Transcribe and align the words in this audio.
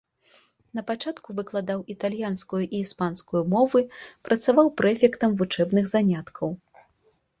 Напачатку 0.77 1.29
выкладаў 1.39 1.83
італьянскую 1.95 2.63
і 2.67 2.67
іспанскую 2.85 3.43
мовы, 3.57 3.79
працаваў 4.31 4.73
прэфектам 4.81 5.29
вучэбных 5.43 5.85
заняткаў. 5.97 6.49